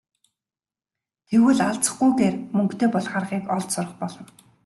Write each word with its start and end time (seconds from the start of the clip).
Тэгвэл 1.27 1.59
алзахгүйгээр 1.69 2.35
мөнгөтэй 2.55 2.89
болох 2.93 3.13
аргыг 3.19 3.45
олж 3.55 3.69
сурах 3.73 3.93
болно. 3.99 4.23